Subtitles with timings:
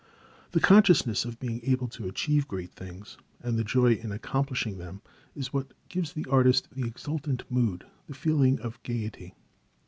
[0.53, 5.03] The consciousness of being able to achieve great things, and the joy in accomplishing them,
[5.35, 9.35] is what gives the artist the exultant mood, the feeling of gayety.